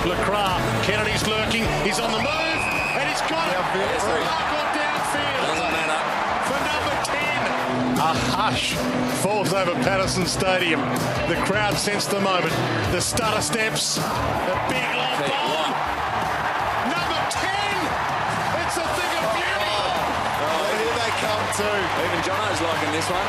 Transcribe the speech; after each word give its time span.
What 0.00 0.12
a 0.12 0.22
handball 0.22 0.40
up. 0.40 0.60
LeCras. 0.60 0.84
Kennedy's 0.84 1.26
lurking. 1.26 1.64
He's 1.84 2.00
on 2.00 2.10
the 2.12 2.18
move. 2.18 2.60
And 2.96 3.08
he's 3.08 3.20
got 3.28 3.52
it. 3.52 3.60
It's 3.94 4.04
the 4.04 4.18
mark 4.24 4.72
downfield. 4.72 5.44
Doesn't 5.46 5.72
matter. 5.76 6.00
For 6.48 6.58
number 6.64 6.96
10. 7.04 8.00
A 8.00 8.12
hush 8.32 8.74
falls 9.20 9.52
over 9.52 9.74
Patterson 9.84 10.26
Stadium. 10.26 10.80
The 11.28 11.36
crowd 11.44 11.76
sense 11.76 12.06
the 12.06 12.20
moment. 12.20 12.52
The 12.92 13.00
stutter 13.00 13.42
steps. 13.42 13.96
The 13.96 14.56
big 14.72 14.88
long 14.96 15.20
ball. 15.28 15.68
Number 16.88 17.20
10. 17.30 17.52
It's 18.64 18.76
a 18.80 18.86
thing 18.96 19.12
of 19.20 19.26
beauty. 19.36 19.76
Oh, 20.40 20.64
here 20.80 20.94
they 20.96 21.12
come 21.20 21.44
too. 21.60 21.78
Even 22.08 22.20
Jono's 22.24 22.60
liking 22.64 22.92
this 22.96 23.08
one. 23.10 23.28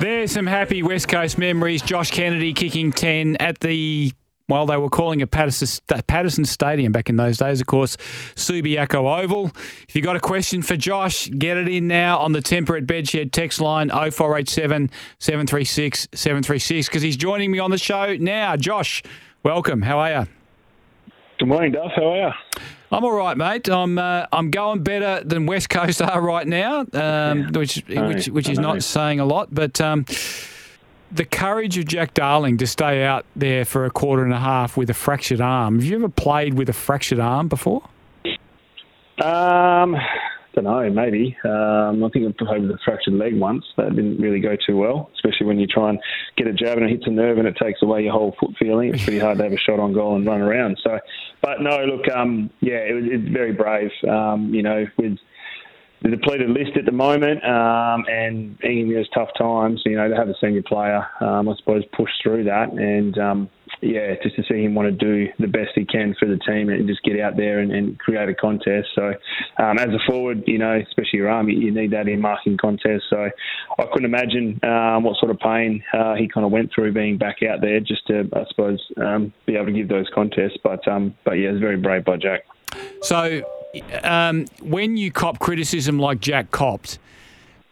There's 0.00 0.32
some 0.32 0.46
happy 0.46 0.82
West 0.82 1.08
Coast 1.08 1.38
memories. 1.38 1.82
Josh 1.82 2.10
Kennedy 2.10 2.52
kicking 2.54 2.90
10 2.90 3.36
at 3.36 3.60
the, 3.60 4.12
well, 4.50 4.66
they 4.66 4.76
were 4.76 4.90
calling 4.90 5.20
it 5.20 5.30
Patterson, 5.30 6.44
Stadium 6.44 6.92
back 6.92 7.08
in 7.08 7.16
those 7.16 7.38
days, 7.38 7.60
of 7.60 7.66
course, 7.66 7.96
Subiaco 8.34 9.22
Oval. 9.22 9.52
If 9.88 9.94
you've 9.94 10.04
got 10.04 10.16
a 10.16 10.20
question 10.20 10.62
for 10.62 10.76
Josh, 10.76 11.28
get 11.30 11.56
it 11.56 11.68
in 11.68 11.88
now 11.88 12.18
on 12.18 12.32
the 12.32 12.42
Temperate 12.42 12.86
Bedshed 12.86 13.32
text 13.32 13.60
line 13.60 13.88
0487 13.88 14.90
736 15.18 16.08
736 16.12 16.88
because 16.88 17.02
he's 17.02 17.16
joining 17.16 17.50
me 17.50 17.58
on 17.58 17.70
the 17.70 17.78
show 17.78 18.14
now. 18.16 18.56
Josh, 18.56 19.02
welcome. 19.42 19.82
How 19.82 19.98
are 20.00 20.12
you? 20.12 20.26
Good 21.38 21.48
morning, 21.48 21.72
Duff. 21.72 21.92
How 21.96 22.12
are 22.12 22.28
you? 22.28 22.32
I'm 22.92 23.04
all 23.04 23.12
right, 23.12 23.36
mate. 23.36 23.68
I'm 23.68 23.98
uh, 23.98 24.26
I'm 24.32 24.50
going 24.50 24.82
better 24.82 25.22
than 25.24 25.46
West 25.46 25.70
Coast 25.70 26.02
are 26.02 26.20
right 26.20 26.46
now, 26.46 26.84
um, 26.92 27.50
which 27.52 27.82
which 27.86 28.26
which 28.28 28.48
is 28.48 28.58
not 28.58 28.82
saying 28.82 29.20
a 29.20 29.24
lot. 29.24 29.48
But 29.50 29.80
um, 29.80 30.04
the 31.12 31.24
courage 31.24 31.76
of 31.78 31.86
Jack 31.86 32.14
Darling 32.14 32.56
to 32.58 32.66
stay 32.66 33.04
out 33.04 33.24
there 33.34 33.64
for 33.64 33.84
a 33.84 33.90
quarter 33.90 34.24
and 34.24 34.32
a 34.32 34.38
half 34.38 34.76
with 34.76 34.90
a 34.90 34.94
fractured 34.94 35.40
arm. 35.40 35.76
Have 35.76 35.84
you 35.84 35.96
ever 35.96 36.08
played 36.08 36.54
with 36.54 36.68
a 36.68 36.72
fractured 36.72 37.20
arm 37.20 37.48
before? 37.48 37.82
Um, 39.22 39.96
don't 40.54 40.64
know, 40.64 40.90
maybe. 40.90 41.36
Um, 41.44 42.02
I 42.04 42.08
think 42.10 42.26
I 42.26 42.44
played 42.44 42.62
with 42.62 42.70
a 42.70 42.78
fractured 42.84 43.14
leg 43.14 43.38
once. 43.38 43.64
That 43.76 43.94
didn't 43.94 44.18
really 44.20 44.40
go 44.40 44.56
too 44.66 44.76
well, 44.76 45.10
especially 45.14 45.46
when 45.46 45.58
you 45.58 45.66
try 45.66 45.90
and 45.90 45.98
get 46.36 46.46
a 46.46 46.52
jab 46.52 46.78
and 46.78 46.86
it 46.86 46.90
hits 46.90 47.04
a 47.06 47.10
nerve 47.10 47.38
and 47.38 47.46
it 47.46 47.56
takes 47.60 47.82
away 47.82 48.04
your 48.04 48.12
whole 48.12 48.34
foot 48.40 48.54
feeling. 48.58 48.94
It's 48.94 49.04
pretty 49.04 49.18
hard 49.18 49.38
to 49.38 49.44
have 49.44 49.52
a 49.52 49.58
shot 49.58 49.78
on 49.78 49.92
goal 49.92 50.16
and 50.16 50.26
run 50.26 50.40
around. 50.40 50.78
So, 50.82 50.98
but 51.42 51.60
no, 51.60 51.84
look, 51.84 52.08
um, 52.14 52.50
yeah, 52.60 52.78
it 52.78 52.94
was 52.94 53.04
it's 53.06 53.28
very 53.28 53.52
brave. 53.52 53.90
Um, 54.08 54.52
you 54.54 54.62
know, 54.62 54.86
with 54.96 55.18
the 56.02 56.10
depleted 56.10 56.50
list 56.50 56.76
at 56.76 56.86
the 56.86 56.92
moment, 56.92 57.44
um, 57.44 58.04
and 58.08 58.58
in 58.62 58.92
those 58.92 59.08
tough 59.10 59.28
times, 59.36 59.82
you 59.84 59.96
know, 59.96 60.08
to 60.08 60.16
have 60.16 60.28
a 60.28 60.34
senior 60.40 60.62
player, 60.62 61.06
um, 61.20 61.48
I 61.48 61.56
suppose, 61.56 61.84
push 61.96 62.10
through 62.22 62.44
that, 62.44 62.72
and 62.72 63.18
um, 63.18 63.50
yeah, 63.82 64.14
just 64.22 64.36
to 64.36 64.42
see 64.42 64.64
him 64.64 64.74
want 64.74 64.86
to 64.86 64.92
do 64.92 65.30
the 65.38 65.46
best 65.46 65.70
he 65.74 65.84
can 65.84 66.14
for 66.18 66.26
the 66.26 66.38
team 66.38 66.68
and 66.68 66.86
just 66.86 67.02
get 67.02 67.18
out 67.20 67.36
there 67.36 67.60
and, 67.60 67.72
and 67.72 67.98
create 67.98 68.28
a 68.28 68.34
contest. 68.34 68.88
So, 68.94 69.12
um, 69.58 69.78
as 69.78 69.88
a 69.88 69.98
forward, 70.06 70.42
you 70.46 70.58
know, 70.58 70.78
especially 70.86 71.18
your 71.18 71.30
arm, 71.30 71.48
you, 71.48 71.58
you 71.58 71.70
need 71.70 71.90
that 71.92 72.08
in 72.08 72.20
marking 72.20 72.56
contests. 72.56 73.04
So, 73.10 73.28
I 73.78 73.84
couldn't 73.92 74.06
imagine 74.06 74.60
um, 74.64 75.04
what 75.04 75.16
sort 75.18 75.30
of 75.30 75.38
pain 75.38 75.82
uh, 75.92 76.14
he 76.14 76.28
kind 76.28 76.44
of 76.44 76.52
went 76.52 76.70
through 76.74 76.92
being 76.92 77.18
back 77.18 77.42
out 77.42 77.60
there, 77.60 77.80
just 77.80 78.06
to, 78.08 78.28
I 78.34 78.44
suppose, 78.48 78.80
um, 78.96 79.32
be 79.46 79.56
able 79.56 79.66
to 79.66 79.72
give 79.72 79.88
those 79.88 80.08
contests. 80.14 80.58
But, 80.62 80.80
but 81.24 81.32
yeah, 81.32 81.50
it's 81.50 81.60
very 81.60 81.76
brave 81.76 82.04
by 82.04 82.16
Jack. 82.16 82.44
So, 83.02 83.42
um, 84.02 84.46
when 84.60 84.96
you 84.96 85.12
cop 85.12 85.38
criticism 85.38 85.98
like 85.98 86.20
Jack 86.20 86.50
copped, 86.50 86.98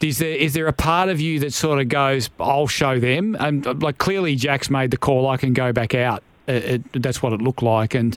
is 0.00 0.19
there 0.19 0.31
is 0.31 0.54
there 0.54 0.66
a 0.66 0.72
part 0.72 1.09
of 1.09 1.20
you 1.20 1.41
that 1.41 1.53
sort 1.53 1.81
of 1.81 1.88
goes, 1.88 2.31
"I'll 2.38 2.69
show 2.69 2.98
them"? 3.00 3.36
And 3.38 3.66
uh, 3.66 3.75
like 3.75 3.98
clearly, 3.98 4.37
Jack's 4.37 4.70
made 4.70 4.91
the 4.91 4.97
call. 4.97 5.28
I 5.28 5.37
can 5.37 5.53
go 5.53 5.72
back 5.72 5.94
out. 5.94 6.22
It, 6.47 6.84
it, 6.94 7.03
that's 7.03 7.22
what 7.22 7.32
it 7.32 7.42
looked 7.42 7.62
like, 7.62 7.94
and 7.94 8.16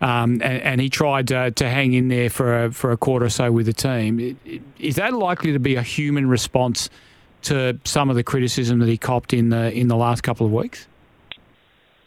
um, 0.00 0.40
and, 0.42 0.62
and 0.62 0.80
he 0.80 0.88
tried 0.88 1.28
to, 1.28 1.50
to 1.50 1.68
hang 1.68 1.92
in 1.92 2.08
there 2.08 2.30
for 2.30 2.64
a, 2.64 2.72
for 2.72 2.92
a 2.92 2.96
quarter 2.96 3.26
or 3.26 3.30
so 3.30 3.50
with 3.50 3.66
the 3.66 3.72
team. 3.72 4.38
Is 4.78 4.96
that 4.96 5.12
likely 5.12 5.52
to 5.52 5.58
be 5.58 5.74
a 5.74 5.82
human 5.82 6.28
response 6.28 6.88
to 7.42 7.78
some 7.84 8.10
of 8.10 8.16
the 8.16 8.22
criticism 8.22 8.78
that 8.78 8.88
he 8.88 8.96
copped 8.96 9.32
in 9.32 9.50
the 9.50 9.72
in 9.72 9.88
the 9.88 9.96
last 9.96 10.22
couple 10.22 10.46
of 10.46 10.52
weeks? 10.52 10.86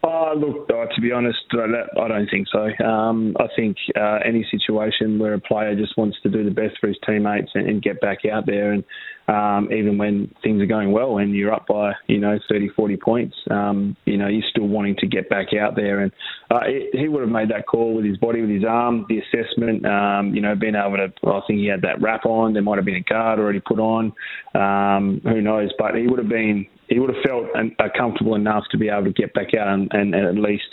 Uh, 0.04 0.34
look, 0.34 0.68
uh, 0.70 0.86
to 0.96 1.02
be 1.02 1.12
honest, 1.12 1.38
uh, 1.54 1.68
that, 1.68 2.02
I 2.02 2.08
don't 2.08 2.28
think 2.30 2.48
so. 2.52 2.70
Um, 2.84 3.36
I 3.40 3.46
think 3.56 3.78
uh, 3.96 4.20
any 4.26 4.46
situation 4.50 5.20
where 5.20 5.36
a 5.36 5.40
player 5.40 5.76
just 5.76 5.96
wants 5.96 6.18
to 6.24 6.30
do 6.30 6.44
the 6.44 6.50
best 6.50 6.80
for 6.80 6.88
his 6.88 6.98
teammates 7.06 7.52
and, 7.54 7.70
and 7.70 7.84
get 7.84 8.02
back 8.02 8.20
out 8.26 8.48
there, 8.48 8.72
and 8.72 8.84
um, 9.28 9.70
even 9.72 9.98
when 9.98 10.34
things 10.44 10.62
are 10.62 10.66
going 10.66 10.92
well 10.92 11.20
and 11.20 11.36
you're 11.36 11.54
up 11.54 11.68
by, 11.68 11.94
you 12.08 12.20
know, 12.20 12.38
30, 12.50 12.70
40 12.76 12.98
points, 12.98 13.36
um, 13.50 13.96
you 14.06 14.18
know, 14.18 14.28
you're 14.28 14.48
still 14.50 14.68
wanting 14.68 14.96
to 14.98 15.08
get 15.08 15.30
back 15.30 15.48
out 15.54 15.76
there. 15.76 16.02
And 16.02 16.12
uh, 16.50 16.62
he, 16.66 16.90
he 16.94 17.08
would 17.08 17.22
have 17.22 17.30
made 17.30 17.50
that 17.50 17.68
call 17.68 17.96
with 17.96 18.06
his 18.06 18.18
body, 18.18 18.42
with 18.42 18.50
his 18.50 18.66
arm, 18.68 19.06
the 19.08 19.20
assessment, 19.20 19.86
um, 19.86 20.34
you 20.34 20.42
know, 20.42 20.56
being 20.56 20.76
able 20.76 20.98
to, 20.98 21.14
I 21.28 21.42
think 21.48 21.60
he 21.60 21.68
had 21.68 21.84
that 21.84 22.02
wrap 22.02 22.26
on. 22.26 22.54
There 22.54 22.64
might 22.64 22.78
have 22.78 22.86
been 22.86 22.96
a 22.96 23.02
guard 23.02 23.40
already 23.40 23.62
put 23.62 23.80
on. 23.80 24.12
Um, 24.56 25.22
who 25.24 25.42
knows? 25.42 25.70
But 25.78 25.96
he 25.96 26.08
would 26.08 26.20
have 26.20 26.30
been 26.30 26.66
he 26.92 27.00
would 27.00 27.10
have 27.10 27.24
felt 27.24 27.46
an, 27.56 27.74
uh, 27.80 27.88
comfortable 27.98 28.36
enough 28.36 28.66
to 28.72 28.78
be 28.78 28.90
able 28.90 29.06
to 29.06 29.14
get 29.14 29.34
back 29.34 29.54
out 29.58 29.70
and, 29.70 29.90
and, 29.94 30.14
and 30.14 30.28
at 30.28 30.36
least 30.36 30.68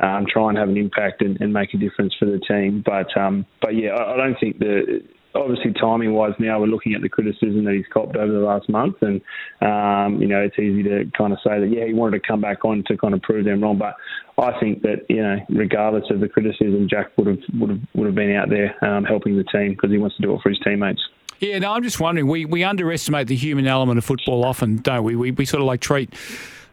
um, 0.00 0.24
try 0.26 0.48
and 0.48 0.56
have 0.56 0.68
an 0.70 0.78
impact 0.78 1.20
and, 1.20 1.38
and 1.42 1.52
make 1.52 1.74
a 1.74 1.76
difference 1.76 2.14
for 2.18 2.24
the 2.24 2.40
team. 2.48 2.82
But 2.84 3.14
um, 3.20 3.44
but 3.60 3.76
yeah, 3.76 3.90
I, 3.90 4.14
I 4.14 4.16
don't 4.16 4.36
think 4.40 4.58
the 4.58 5.02
obviously 5.34 5.74
timing 5.78 6.14
wise 6.14 6.32
now 6.38 6.58
we're 6.58 6.66
looking 6.66 6.94
at 6.94 7.02
the 7.02 7.08
criticism 7.08 7.64
that 7.64 7.74
he's 7.74 7.84
copped 7.92 8.16
over 8.16 8.32
the 8.32 8.38
last 8.38 8.66
month 8.70 8.96
and 9.02 9.20
um, 9.60 10.20
you 10.20 10.26
know 10.26 10.40
it's 10.40 10.58
easy 10.58 10.82
to 10.82 11.04
kind 11.16 11.34
of 11.34 11.38
say 11.44 11.60
that 11.60 11.68
yeah 11.70 11.84
he 11.84 11.92
wanted 11.92 12.20
to 12.20 12.26
come 12.26 12.40
back 12.40 12.64
on 12.64 12.82
to 12.86 12.96
kind 12.96 13.12
of 13.12 13.20
prove 13.20 13.44
them 13.44 13.62
wrong 13.62 13.78
but 13.78 13.94
I 14.42 14.58
think 14.58 14.80
that 14.82 15.04
you 15.10 15.22
know 15.22 15.36
regardless 15.50 16.04
of 16.10 16.20
the 16.20 16.28
criticism 16.28 16.88
Jack 16.88 17.16
would 17.18 17.26
have 17.26 17.38
would 17.60 17.70
have 17.70 17.80
would 17.94 18.06
have 18.06 18.14
been 18.14 18.34
out 18.34 18.48
there 18.48 18.74
um, 18.82 19.04
helping 19.04 19.36
the 19.36 19.44
team 19.44 19.72
because 19.72 19.90
he 19.90 19.98
wants 19.98 20.16
to 20.16 20.22
do 20.22 20.34
it 20.34 20.40
for 20.42 20.48
his 20.48 20.58
teammates. 20.64 21.02
Yeah, 21.40 21.58
no, 21.60 21.72
I'm 21.72 21.82
just 21.82 22.00
wondering. 22.00 22.26
We 22.26 22.44
we 22.44 22.64
underestimate 22.64 23.28
the 23.28 23.36
human 23.36 23.66
element 23.66 23.98
of 23.98 24.04
football 24.04 24.44
often, 24.44 24.78
don't 24.78 25.04
we? 25.04 25.14
We, 25.16 25.30
we 25.30 25.44
sort 25.44 25.60
of 25.60 25.66
like 25.66 25.80
treat 25.80 26.12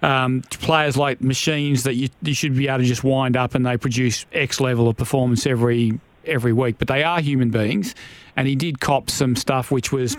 um, 0.01 0.41
players 0.49 0.97
like 0.97 1.21
machines 1.21 1.83
that 1.83 1.95
you, 1.95 2.09
you 2.21 2.33
should 2.33 2.55
be 2.55 2.67
able 2.67 2.79
to 2.79 2.85
just 2.85 3.03
wind 3.03 3.37
up 3.37 3.55
and 3.55 3.65
they 3.65 3.77
produce 3.77 4.25
X 4.33 4.59
level 4.59 4.87
of 4.87 4.97
performance 4.97 5.45
every 5.45 5.99
every 6.25 6.53
week. 6.53 6.77
But 6.79 6.87
they 6.87 7.03
are 7.03 7.21
human 7.21 7.49
beings, 7.49 7.93
and 8.35 8.47
he 8.47 8.55
did 8.55 8.79
cop 8.79 9.09
some 9.09 9.35
stuff 9.35 9.71
which 9.71 9.91
was 9.91 10.17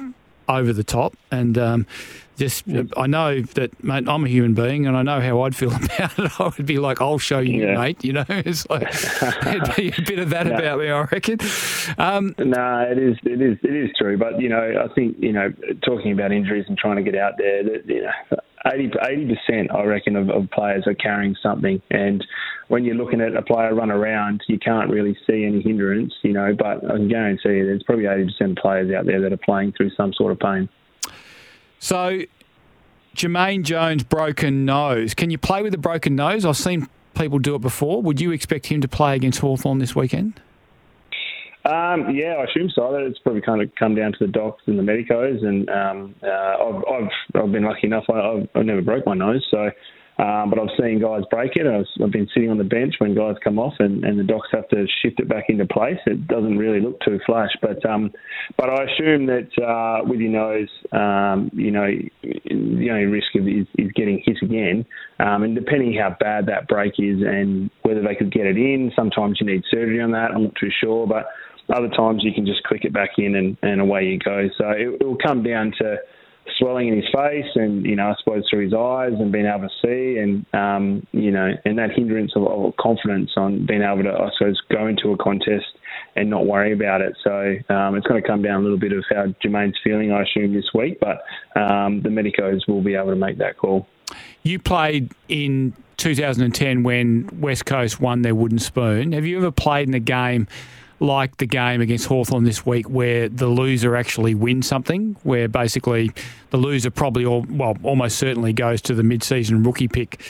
over 0.49 0.73
the 0.73 0.85
top. 0.85 1.17
And 1.31 1.59
um, 1.59 1.87
just 2.37 2.65
I 2.97 3.07
know 3.07 3.41
that 3.41 3.83
mate, 3.85 4.09
I'm 4.09 4.25
a 4.25 4.29
human 4.29 4.55
being, 4.55 4.87
and 4.87 4.97
I 4.97 5.03
know 5.03 5.21
how 5.21 5.43
I'd 5.43 5.57
feel 5.57 5.73
about 5.75 6.19
it. 6.19 6.41
I 6.41 6.51
would 6.57 6.67
be 6.67 6.79
like, 6.79 7.01
"I'll 7.01 7.19
show 7.19 7.39
you, 7.41 7.63
Yeah. 7.67 7.79
mate." 7.79 8.05
You 8.05 8.13
know, 8.15 8.25
it's 8.29 8.69
like 8.69 8.91
there'd 9.43 9.75
be 9.77 9.89
a 9.97 10.03
bit 10.03 10.19
of 10.19 10.31
that 10.31 10.47
No. 10.47 10.55
about 10.55 10.79
me, 10.81 10.91
I 10.91 11.01
reckon. 11.05 11.39
Um, 11.99 12.35
No, 12.39 12.87
it 12.91 12.99
is, 12.99 13.17
it 13.25 13.41
is, 13.41 13.59
it 13.63 13.75
is 13.75 13.91
true. 13.99 14.17
But 14.19 14.41
you 14.41 14.49
know, 14.49 14.85
I 14.89 14.93
think 14.95 15.17
you 15.19 15.33
know, 15.33 15.53
talking 15.85 16.13
about 16.13 16.33
injuries 16.33 16.65
and 16.69 16.77
trying 16.77 16.97
to 16.97 17.03
get 17.03 17.17
out 17.17 17.35
there, 17.39 17.63
that 17.65 17.87
you 17.87 18.03
know, 18.03 18.11
80 18.67 18.89
percent, 19.35 19.71
I 19.73 19.85
reckon, 19.85 20.17
of, 20.17 20.29
of 20.31 20.51
players 20.51 20.85
are 20.87 20.95
carrying 20.95 21.37
something. 21.43 21.81
And 21.91 22.25
when 22.69 22.85
you're 22.85 22.97
looking 22.97 23.21
at 23.21 23.37
a 23.37 23.43
player 23.43 23.75
run 23.75 23.91
around, 23.93 24.43
you 24.49 24.59
can't 24.59 24.91
really 24.91 25.17
see 25.27 25.45
any 25.45 25.63
hindrance, 25.63 26.13
you 26.23 26.33
know. 26.33 26.55
But 26.59 26.85
I 26.85 26.97
can 26.97 27.09
guarantee 27.09 27.51
you, 27.59 27.67
there's 27.67 27.83
probably 27.85 28.07
80 28.07 28.25
percent 28.25 28.51
of 28.53 28.57
players 28.59 28.93
out 28.93 29.07
there 29.07 29.21
that 29.21 29.33
are 29.33 29.37
playing 29.39 29.73
through 29.77 29.91
some 29.97 30.13
sort 30.13 30.33
of 30.33 30.41
pain. 30.41 30.69
So, 31.79 32.23
Jermaine 33.15 33.63
Jones 33.63 34.03
broken 34.03 34.65
nose. 34.65 35.15
Can 35.15 35.31
you 35.31 35.39
play 35.39 35.63
with 35.63 35.75
a 35.75 35.79
broken 35.79 36.17
nose? 36.17 36.45
I've 36.45 36.57
seen 36.57 36.89
people 37.15 37.39
do 37.39 37.55
it 37.55 37.61
before. 37.61 38.03
Would 38.03 38.21
you 38.21 38.31
expect 38.33 38.67
him 38.67 38.81
to 38.81 38.89
play 38.89 39.17
against 39.17 39.41
Hawthorn 39.41 39.79
this 39.79 39.97
weekend? 39.97 40.41
Um, 41.65 42.15
yeah, 42.15 42.35
I 42.39 42.45
assume 42.45 42.71
so. 42.75 42.95
It's 42.95 43.19
probably 43.19 43.41
kind 43.41 43.61
of 43.61 43.75
come 43.75 43.97
down 43.97 44.13
to 44.13 44.19
the 44.21 44.29
docs 44.29 44.63
and 44.67 44.79
the 44.79 44.85
medicos, 44.85 45.43
and 45.43 45.69
um, 45.69 46.15
uh, 46.23 46.29
I've, 46.29 46.85
I've 46.89 47.43
I've 47.43 47.53
been 47.53 47.65
lucky 47.65 47.89
enough. 47.89 48.05
I, 48.09 48.21
I've, 48.21 48.49
I've 48.55 48.65
never 48.65 48.83
broke 48.83 49.05
my 49.05 49.15
nose, 49.15 49.45
so 49.51 49.71
Um, 50.19 50.49
but 50.49 50.59
I've 50.59 50.73
seen 50.81 51.01
guys 51.01 51.23
break 51.31 51.57
it. 51.57 51.67
I've, 51.67 51.85
I've, 52.03 52.11
been 52.11 52.27
sitting 52.33 52.51
on 52.51 52.57
the 52.57 52.65
bench 52.65 52.95
when 52.99 53.15
guys 53.15 53.37
come 53.45 53.59
off 53.59 53.75
and, 53.81 54.03
and, 54.03 54.19
the 54.19 54.25
docs 54.25 54.49
have 54.53 54.67
to 54.69 54.87
shift 55.03 55.21
it 55.21 55.29
back 55.29 55.45
into 55.51 55.67
place. 55.67 55.99
It 56.07 56.27
doesn't 56.27 56.57
really 56.57 56.81
look 56.81 56.99
too 57.01 57.21
flash, 57.27 57.51
but 57.61 57.85
um, 57.85 58.11
but 58.57 58.71
I 58.71 58.85
assume 58.85 59.27
that 59.27 59.51
uh, 59.63 60.09
with 60.09 60.21
your 60.21 60.31
nose, 60.33 60.71
um, 60.93 61.51
you 61.53 61.71
know, 61.71 61.87
the 62.23 62.89
only 62.91 63.05
risk 63.05 63.35
of 63.35 63.47
is, 63.47 63.67
is 63.77 63.93
getting 63.93 64.23
hit 64.25 64.39
again. 64.43 64.87
Um, 65.21 65.43
and 65.43 65.55
depending 65.55 65.99
how 66.01 66.17
bad 66.19 66.47
that 66.47 66.67
break 66.67 66.95
is 66.99 67.21
and 67.21 67.71
whether 67.83 68.01
they 68.01 68.15
could 68.15 68.33
get 68.33 68.47
it 68.47 68.57
in, 68.57 68.93
sometimes 68.97 69.37
you 69.39 69.47
need 69.47 69.65
surgery 69.71 70.01
on 70.01 70.13
that. 70.13 70.31
I'm 70.35 70.45
not 70.45 70.55
too 70.59 70.71
sure, 70.81 71.07
but 71.07 71.27
other 71.75 71.89
times 71.89 72.23
you 72.25 72.33
can 72.33 72.47
just 72.47 72.63
click 72.63 72.85
it 72.85 72.93
back 72.93 73.11
in 73.19 73.35
and, 73.35 73.57
and 73.63 73.81
away 73.83 74.05
you 74.05 74.19
go. 74.19 74.49
So 74.57 74.71
it, 74.71 75.01
it 75.01 75.05
will 75.05 75.19
come 75.19 75.43
down 75.43 75.73
to 75.79 75.97
swelling 76.59 76.89
in 76.89 76.97
his 76.97 77.09
face 77.15 77.51
and, 77.55 77.85
you 77.85 77.97
know, 77.97 78.09
I 78.11 78.15
suppose 78.19 78.45
through 78.49 78.65
his 78.65 78.75
eyes 78.75 79.13
and 79.19 79.31
being 79.33 79.47
able 79.47 79.69
to 79.69 79.75
see 79.83 80.19
and, 80.19 80.47
um, 80.55 81.07
you 81.13 81.31
know, 81.31 81.53
and 81.65 81.79
that 81.79 81.93
hindrance 81.93 82.33
of, 82.37 82.47
of, 82.47 82.77
confidence 82.77 83.31
on 83.37 83.67
being 83.67 83.83
able 83.83 84.03
to, 84.05 84.13
I 84.13 84.31
suppose, 84.37 84.61
go 84.71 84.87
into 84.87 85.13
a 85.13 85.17
contest 85.17 85.67
and 86.15 86.31
not 86.31 86.47
worry 86.47 86.73
about 86.73 87.01
it. 87.01 87.17
So 87.23 87.57
um, 87.75 87.97
it's 87.97 88.07
going 88.07 88.23
to 88.23 88.27
come 88.27 88.43
down 88.43 88.61
a 88.61 88.63
little 88.63 88.79
bit 88.79 88.93
of 88.93 89.05
how 89.11 89.27
Jermaine's 89.43 89.79
feeling, 89.83 90.13
I 90.13 90.23
assume, 90.23 90.55
this 90.55 90.71
week, 90.75 90.99
but 91.01 91.23
um, 91.61 92.03
the 92.03 92.11
medicos 92.11 92.67
will 92.67 92.83
be 92.83 92.95
able 92.95 93.11
to 93.11 93.17
make 93.17 93.39
that 93.39 93.59
call. 93.59 93.87
You 94.43 94.59
played 94.59 95.13
in 95.29 95.75
2010 95.97 96.83
when 96.83 97.29
West 97.41 97.67
Coast 97.67 98.01
won 98.01 98.23
their 98.23 98.35
wooden 98.35 98.59
spoon. 98.59 99.13
Have 99.13 99.27
you 99.27 99.39
ever 99.39 99.51
played 99.51 99.89
in 99.89 99.95
a 99.95 100.01
game 100.01 100.47
like 101.01 101.37
the 101.37 101.47
game 101.47 101.81
against 101.81 102.07
Hawthorn 102.07 102.45
this 102.45 102.65
week, 102.65 102.89
where 102.89 103.29
the 103.29 103.49
loser 103.49 103.97
actually 103.97 104.35
wins 104.35 104.67
something, 104.67 105.17
where 105.23 105.49
basically 105.49 106.11
the 106.51 106.57
loser 106.57 106.91
probably, 106.91 107.25
all, 107.25 107.45
well, 107.49 107.77
almost 107.83 108.19
certainly 108.19 108.53
goes 108.53 108.81
to 108.83 108.95
the 108.95 109.03
mid-season 109.03 109.63
rookie 109.63 109.89
pick, 109.89 110.21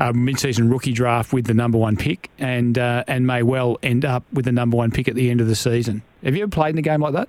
uh, 0.00 0.12
mid-season 0.12 0.68
rookie 0.68 0.92
draft 0.92 1.32
with 1.32 1.46
the 1.46 1.54
number 1.54 1.78
one 1.78 1.96
pick, 1.96 2.30
and 2.38 2.78
uh, 2.78 3.04
and 3.06 3.26
may 3.26 3.42
well 3.42 3.78
end 3.82 4.04
up 4.04 4.24
with 4.32 4.44
the 4.44 4.52
number 4.52 4.76
one 4.76 4.90
pick 4.90 5.08
at 5.08 5.14
the 5.14 5.30
end 5.30 5.40
of 5.40 5.46
the 5.46 5.56
season. 5.56 6.02
Have 6.24 6.34
you 6.34 6.42
ever 6.42 6.50
played 6.50 6.70
in 6.70 6.78
a 6.78 6.82
game 6.82 7.00
like 7.00 7.12
that? 7.12 7.28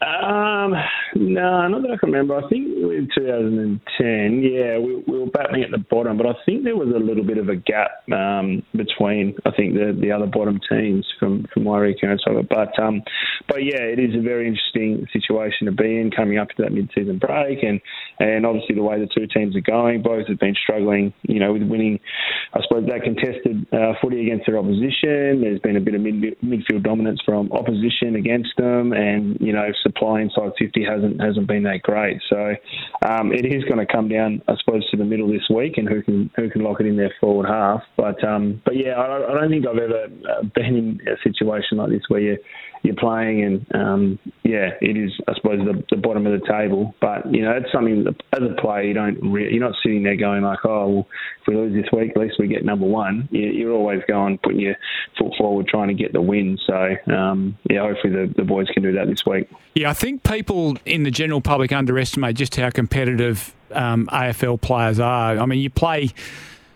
Um, 0.00 0.74
no, 1.16 1.66
not 1.66 1.82
that 1.82 1.90
I 1.90 1.96
can 1.96 2.12
remember. 2.12 2.36
I 2.36 2.48
think 2.48 2.68
in 2.68 3.08
2010, 3.16 4.42
yeah, 4.42 4.78
we, 4.78 5.02
we, 5.06 5.18
were 5.18 5.26
battling 5.26 5.64
at 5.64 5.72
the 5.72 5.82
bottom, 5.90 6.16
but 6.16 6.26
I 6.26 6.34
think 6.46 6.62
there 6.62 6.76
was 6.76 6.94
a 6.94 6.98
little 6.98 7.24
bit 7.24 7.38
of 7.38 7.48
a 7.48 7.56
gap 7.56 8.06
um, 8.12 8.62
between 8.76 9.34
I 9.44 9.50
think 9.50 9.74
the 9.74 9.98
the 10.00 10.12
other 10.12 10.26
bottom 10.26 10.60
teams 10.70 11.04
from 11.18 11.46
from 11.52 11.64
Wairika 11.64 12.04
and 12.04 12.20
so 12.24 12.38
on. 12.38 12.46
But 12.48 12.78
um, 12.78 13.02
but 13.48 13.64
yeah, 13.64 13.82
it 13.82 13.98
is 13.98 14.14
a 14.14 14.22
very 14.22 14.46
interesting 14.46 15.06
situation 15.12 15.66
to 15.66 15.72
be 15.72 15.98
in 15.98 16.12
coming 16.14 16.38
up 16.38 16.48
to 16.50 16.62
that 16.62 16.70
mid-season 16.70 17.18
break, 17.18 17.64
and 17.64 17.80
and 18.20 18.46
obviously 18.46 18.76
the 18.76 18.82
way 18.82 19.00
the 19.00 19.08
two 19.12 19.26
teams 19.26 19.56
are 19.56 19.66
going, 19.66 20.02
both 20.02 20.28
have 20.28 20.38
been 20.38 20.54
struggling, 20.62 21.12
you 21.22 21.40
know, 21.40 21.52
with 21.52 21.62
winning. 21.62 21.98
I 22.54 22.60
suppose 22.62 22.86
that 22.86 23.02
contested 23.02 23.66
uh, 23.72 23.94
footy 24.00 24.22
against 24.22 24.46
their 24.46 24.58
opposition. 24.58 25.42
There's 25.42 25.60
been 25.60 25.76
a 25.76 25.80
bit 25.80 25.94
of 25.94 26.02
mid, 26.02 26.38
midfield 26.38 26.84
dominance 26.84 27.20
from 27.26 27.50
opposition 27.50 28.14
against 28.14 28.50
them, 28.56 28.92
and 28.92 29.36
you 29.40 29.52
know 29.52 29.66
supply 29.88 30.20
inside 30.20 30.52
50 30.58 30.84
hasn't 30.84 31.20
hasn't 31.20 31.46
been 31.46 31.62
that 31.64 31.82
great. 31.82 32.20
So 32.28 32.54
um, 33.08 33.32
it 33.32 33.46
is 33.46 33.64
going 33.64 33.84
to 33.84 33.90
come 33.90 34.08
down, 34.08 34.42
I 34.48 34.54
suppose, 34.60 34.88
to 34.90 34.96
the 34.96 35.04
middle 35.04 35.28
this 35.28 35.48
week 35.54 35.74
and 35.76 35.88
who 35.88 36.02
can 36.02 36.30
who 36.36 36.50
can 36.50 36.62
lock 36.62 36.80
it 36.80 36.86
in 36.86 36.96
their 36.96 37.12
forward 37.20 37.48
half. 37.48 37.82
But 37.96 38.22
um, 38.24 38.60
but 38.64 38.76
yeah, 38.76 38.92
I, 38.92 39.32
I, 39.32 39.40
don't 39.40 39.50
think 39.50 39.66
I've 39.66 39.78
ever 39.78 40.04
uh, 40.04 40.42
been 40.54 40.76
in 40.76 41.00
a 41.08 41.16
situation 41.22 41.78
like 41.78 41.90
this 41.90 42.02
where 42.08 42.20
you 42.20 42.38
you're 42.82 42.96
playing, 42.96 43.42
and 43.44 43.74
um, 43.74 44.18
yeah, 44.42 44.70
it 44.80 44.96
is 44.96 45.12
I 45.26 45.34
suppose 45.34 45.58
the, 45.58 45.84
the, 45.90 45.96
bottom 45.96 46.26
of 46.26 46.40
the 46.40 46.46
table. 46.46 46.94
But 47.00 47.32
you 47.32 47.42
know, 47.42 47.52
it's 47.52 47.70
something 47.72 48.06
as 48.32 48.40
a 48.42 48.60
player 48.60 48.82
you 48.82 48.94
don't 48.94 49.18
re- 49.22 49.52
you're 49.52 49.64
not 49.64 49.74
sitting 49.82 50.02
there 50.02 50.16
going 50.16 50.42
like, 50.42 50.64
oh, 50.64 50.88
well, 50.88 51.08
if 51.40 51.46
we 51.48 51.56
lose 51.56 51.74
this 51.74 51.90
week, 51.92 52.10
at 52.10 52.16
least 52.16 52.36
we 52.38 52.46
get 52.46 52.64
number 52.64 52.86
one. 52.86 53.28
You, 53.30 53.70
are 53.70 53.74
always 53.74 54.02
going 54.08 54.38
putting 54.38 54.60
your 54.60 54.76
foot 55.18 55.32
forward, 55.36 55.66
trying 55.68 55.88
to 55.88 55.94
get 55.94 56.12
the 56.12 56.22
win. 56.22 56.58
So 56.66 56.96
um, 57.12 57.56
yeah, 57.68 57.80
hopefully 57.80 58.12
the, 58.12 58.34
the 58.36 58.44
boys 58.44 58.68
can 58.72 58.82
do 58.82 58.92
that 58.92 59.08
this 59.08 59.24
week. 59.26 59.48
Yeah, 59.74 59.90
I 59.90 59.94
think 59.94 60.22
people 60.22 60.76
in 60.84 61.02
the 61.02 61.10
general 61.10 61.40
public 61.40 61.72
underestimate 61.72 62.36
just 62.36 62.56
how 62.56 62.70
competitive 62.70 63.54
um, 63.72 64.06
AFL 64.06 64.60
players 64.60 65.00
are. 65.00 65.38
I 65.38 65.46
mean, 65.46 65.60
you 65.60 65.70
play 65.70 66.10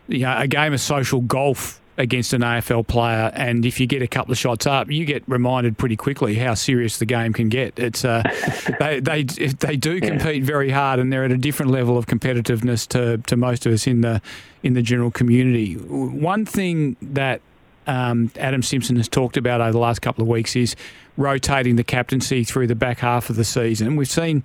you 0.08 0.20
know, 0.20 0.36
a 0.36 0.46
game 0.46 0.72
of 0.72 0.80
social 0.80 1.20
golf 1.20 1.80
against 1.98 2.32
an 2.32 2.40
AFL 2.40 2.86
player, 2.86 3.30
and 3.34 3.66
if 3.66 3.78
you 3.78 3.86
get 3.86 4.02
a 4.02 4.06
couple 4.06 4.32
of 4.32 4.38
shots 4.38 4.66
up, 4.66 4.90
you 4.90 5.04
get 5.04 5.22
reminded 5.28 5.76
pretty 5.76 5.96
quickly 5.96 6.34
how 6.36 6.54
serious 6.54 6.98
the 6.98 7.04
game 7.04 7.32
can 7.32 7.48
get. 7.48 7.78
It's 7.78 8.04
uh, 8.04 8.22
they 8.80 9.00
they 9.00 9.24
they 9.24 9.76
do 9.76 10.00
compete 10.00 10.42
very 10.42 10.70
hard, 10.70 11.00
and 11.00 11.12
they're 11.12 11.24
at 11.24 11.32
a 11.32 11.36
different 11.36 11.70
level 11.70 11.98
of 11.98 12.06
competitiveness 12.06 12.88
to, 12.88 13.18
to 13.18 13.36
most 13.36 13.66
of 13.66 13.72
us 13.72 13.86
in 13.86 14.00
the 14.00 14.22
in 14.62 14.74
the 14.74 14.82
general 14.82 15.10
community. 15.10 15.74
One 15.74 16.46
thing 16.46 16.96
that 17.02 17.40
um, 17.86 18.30
Adam 18.38 18.62
Simpson 18.62 18.96
has 18.96 19.08
talked 19.08 19.36
about 19.36 19.60
over 19.60 19.72
the 19.72 19.78
last 19.78 20.00
couple 20.00 20.22
of 20.22 20.28
weeks 20.28 20.56
is 20.56 20.76
rotating 21.16 21.76
the 21.76 21.84
captaincy 21.84 22.44
through 22.44 22.68
the 22.68 22.74
back 22.74 22.98
half 22.98 23.28
of 23.28 23.36
the 23.36 23.44
season. 23.44 23.96
We've 23.96 24.08
seen 24.08 24.44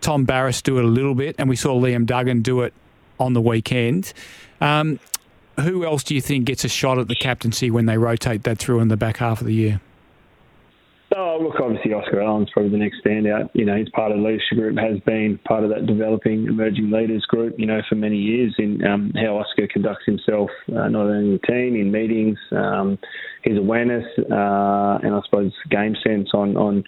Tom 0.00 0.26
Barrass 0.26 0.62
do 0.62 0.78
it 0.78 0.84
a 0.84 0.88
little 0.88 1.14
bit, 1.14 1.36
and 1.38 1.48
we 1.48 1.56
saw 1.56 1.78
Liam 1.78 2.06
Duggan 2.06 2.42
do 2.42 2.62
it 2.62 2.72
on 3.20 3.34
the 3.34 3.40
weekend. 3.40 4.12
Um, 4.60 4.98
who 5.60 5.84
else 5.84 6.02
do 6.02 6.14
you 6.14 6.20
think 6.20 6.44
gets 6.44 6.64
a 6.64 6.68
shot 6.68 6.98
at 6.98 7.08
the 7.08 7.14
captaincy 7.14 7.70
when 7.70 7.86
they 7.86 7.98
rotate 7.98 8.44
that 8.44 8.58
through 8.58 8.80
in 8.80 8.88
the 8.88 8.96
back 8.96 9.18
half 9.18 9.40
of 9.40 9.46
the 9.46 9.54
year? 9.54 9.80
Oh, 11.16 11.38
look, 11.40 11.58
obviously 11.58 11.92
Oscar 11.94 12.20
Allen's 12.20 12.50
probably 12.52 12.70
the 12.70 12.76
next 12.76 13.02
standout. 13.02 13.48
You 13.54 13.64
know, 13.64 13.76
he's 13.76 13.88
part 13.90 14.12
of 14.12 14.18
the 14.18 14.24
leadership 14.24 14.58
group, 14.58 14.76
has 14.78 15.00
been 15.00 15.38
part 15.48 15.64
of 15.64 15.70
that 15.70 15.86
developing 15.86 16.46
emerging 16.46 16.90
leaders 16.90 17.24
group, 17.24 17.54
you 17.58 17.64
know, 17.64 17.80
for 17.88 17.94
many 17.94 18.16
years 18.16 18.54
in 18.58 18.84
um, 18.86 19.12
how 19.16 19.38
Oscar 19.38 19.66
conducts 19.66 20.04
himself, 20.04 20.50
uh, 20.68 20.88
not 20.88 21.06
only 21.06 21.30
in 21.30 21.32
the 21.32 21.46
team, 21.46 21.76
in 21.76 21.90
meetings, 21.90 22.38
um, 22.52 22.98
his 23.48 23.58
awareness, 23.58 24.04
uh, 24.18 24.98
and 25.02 25.14
I 25.14 25.20
suppose 25.24 25.52
game 25.70 25.96
sense 26.06 26.28
on, 26.34 26.56
on 26.56 26.84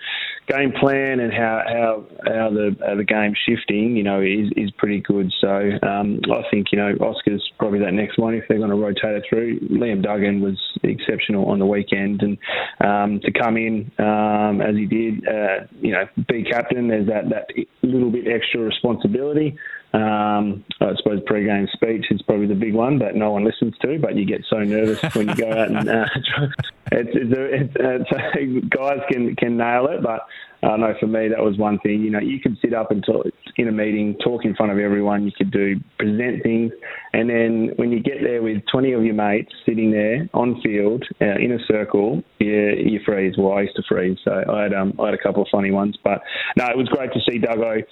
game 0.47 0.73
plan 0.81 1.21
and 1.21 1.33
how 1.33 1.63
how, 1.67 2.05
how 2.27 2.51
the 2.51 2.77
how 2.87 2.95
the 2.97 3.05
game's 3.05 3.39
shifting, 3.49 3.97
you 3.97 4.03
know, 4.03 4.21
is, 4.21 4.51
is 4.57 4.71
pretty 4.79 5.01
good. 5.01 5.33
So 5.41 5.71
um, 5.83 6.21
I 6.31 6.43
think, 6.51 6.69
you 6.73 6.79
know, 6.79 6.93
Oscar's 7.01 7.45
probably 7.59 7.79
that 7.81 7.95
next 7.95 8.19
one 8.19 8.35
if 8.35 8.45
they're 8.49 8.59
going 8.59 8.71
to 8.71 8.77
rotate 8.77 9.17
it 9.17 9.25
through. 9.29 9.61
Liam 9.61 10.03
Duggan 10.03 10.41
was 10.41 10.59
exceptional 10.83 11.47
on 11.51 11.59
the 11.59 11.67
weekend, 11.67 12.23
and 12.23 12.39
um, 12.85 13.21
to 13.21 13.33
come 13.33 13.57
in 13.57 13.91
um, 13.99 14.61
as 14.61 14.75
he 14.77 14.87
did, 14.87 15.27
uh, 15.27 15.67
you 15.81 15.93
know, 15.93 16.05
be 16.29 16.45
captain, 16.45 16.89
there's 16.89 17.07
that, 17.07 17.29
that 17.31 17.47
little 17.83 18.11
bit 18.11 18.27
extra 18.27 18.61
responsibility. 18.61 19.57
Um, 19.93 20.65
I 20.81 20.95
suppose 20.97 21.21
pre-game 21.27 21.67
speech 21.73 22.07
is 22.11 22.23
probably 22.23 22.47
the 22.47 22.55
big 22.55 22.75
one 22.75 23.01
that 23.01 23.17
no 23.17 23.33
one 23.33 23.45
listens 23.45 23.75
to, 23.83 23.99
but 23.99 24.15
you 24.15 24.25
get 24.25 24.45
so 24.49 24.59
nervous 24.59 25.03
when 25.15 25.29
you 25.29 25.35
go 25.35 25.51
out 25.51 25.69
and 25.69 25.89
uh, 25.89 26.07
it's, 26.93 27.11
it's, 27.13 27.73
it's, 27.77 28.69
guys 28.69 29.01
can 29.11 29.35
can 29.35 29.57
nail 29.57 29.89
it, 29.89 30.01
but 30.01 30.27
I 30.63 30.77
know 30.77 30.95
for 31.01 31.07
me 31.07 31.29
that 31.29 31.43
was 31.43 31.59
one 31.59 31.79
thing. 31.81 32.03
You 32.03 32.11
know, 32.11 32.21
you 32.21 32.39
could 32.39 32.57
sit 32.63 32.73
up 32.73 32.93
and 32.93 33.05
talk 33.05 33.27
in 33.57 33.67
a 33.67 33.73
meeting, 33.73 34.17
talk 34.23 34.45
in 34.45 34.55
front 34.55 34.71
of 34.71 34.79
everyone. 34.79 35.25
You 35.25 35.33
could 35.37 35.51
do 35.51 35.81
present 35.99 36.45
things, 36.45 36.73
and 37.13 37.29
then 37.29 37.73
when 37.77 37.91
you 37.91 38.01
get 38.01 38.23
there 38.23 38.43
with 38.43 38.63
20 38.71 38.93
of 38.93 39.05
your 39.05 39.15
mates 39.15 39.53
sitting 39.67 39.91
there 39.91 40.29
on 40.35 40.61
field 40.63 41.05
uh, 41.21 41.37
in 41.37 41.53
a 41.53 41.59
circle, 41.67 42.23
you, 42.39 42.75
you 42.77 43.01
freeze. 43.05 43.35
Well, 43.37 43.55
I 43.55 43.63
used 43.63 43.77
to 43.77 43.83
freeze, 43.89 44.19
so 44.25 44.45
I 44.49 44.63
had 44.63 44.75
um, 44.75 44.95
I 45.01 45.07
had 45.07 45.15
a 45.15 45.23
couple 45.23 45.43
of 45.43 45.49
funny 45.51 45.73
ones, 45.73 45.99
but 46.05 46.23
no, 46.57 46.67
it 46.67 46.77
was 46.77 46.89
great 46.89 47.13
to 47.13 47.21
see 47.29 47.39
Duggo 47.39 47.83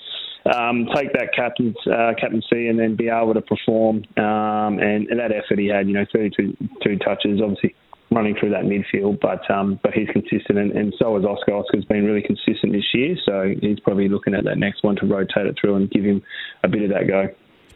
um, 0.54 0.88
take 0.94 1.12
that 1.12 1.30
captain's 1.34 1.76
uh, 1.86 2.12
captaincy 2.18 2.68
and 2.68 2.78
then 2.78 2.96
be 2.96 3.08
able 3.08 3.34
to 3.34 3.42
perform. 3.42 4.04
Um, 4.16 4.78
and, 4.78 5.08
and, 5.08 5.18
that 5.18 5.32
effort 5.32 5.58
he 5.58 5.66
had, 5.66 5.86
you 5.88 5.94
know, 5.94 6.06
32 6.12 6.56
two 6.82 6.98
touches, 6.98 7.40
obviously 7.42 7.74
running 8.10 8.34
through 8.38 8.50
that 8.50 8.64
midfield, 8.64 9.20
but 9.20 9.48
um, 9.50 9.78
but 9.82 9.92
he's 9.92 10.08
consistent, 10.08 10.58
and, 10.58 10.72
and 10.72 10.94
so 10.98 11.16
is 11.16 11.24
Oscar. 11.24 11.54
Oscar's 11.54 11.84
been 11.84 12.04
really 12.04 12.22
consistent 12.22 12.72
this 12.72 12.94
year, 12.94 13.16
so 13.24 13.54
he's 13.60 13.80
probably 13.80 14.08
looking 14.08 14.34
at 14.34 14.44
that 14.44 14.58
next 14.58 14.82
one 14.82 14.96
to 14.96 15.06
rotate 15.06 15.46
it 15.46 15.56
through 15.60 15.76
and 15.76 15.90
give 15.90 16.04
him 16.04 16.22
a 16.64 16.68
bit 16.68 16.82
of 16.82 16.90
that 16.90 17.06
go 17.06 17.28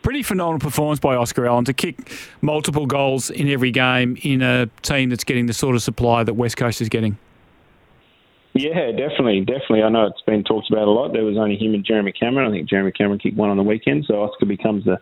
pretty 0.03 0.25
phenomenal 0.25 0.59
performance 0.59 0.99
by 0.99 1.15
Oscar 1.15 1.47
Allen 1.47 1.65
to 1.65 1.73
kick 1.73 2.13
multiple 2.41 2.87
goals 2.87 3.31
in 3.31 3.49
every 3.49 3.71
game 3.71 4.19
in 4.23 4.43
a 4.43 4.67
team 4.83 5.11
that's 5.11 5.23
getting 5.23 5.47
the 5.47 5.53
sort 5.53 5.77
of 5.77 5.83
supply 5.83 6.25
that 6.25 6.35
West 6.35 6.57
Coast 6.57 6.81
is 6.81 6.89
getting. 6.89 7.17
Yeah, 8.55 8.93
definitely, 8.93 9.41
definitely. 9.41 9.83
I 9.83 9.89
know 9.89 10.07
it's 10.07 10.21
been 10.27 10.45
talked 10.45 10.71
about 10.71 10.87
a 10.87 10.91
lot. 10.91 11.15
There 11.15 11.25
was 11.25 11.39
only 11.39 11.57
him 11.57 11.73
and 11.73 11.85
Jeremy 11.85 12.13
Cameron. 12.13 12.49
I 12.49 12.55
think 12.55 12.69
Jeremy 12.69 12.93
Cameron 12.93 13.19
kicked 13.19 13.37
one 13.37 13.49
on 13.49 13.57
the 13.57 13.63
weekend, 13.63 14.05
so 14.07 14.23
Oscar 14.23 14.45
becomes 14.45 14.85
the 14.85 14.99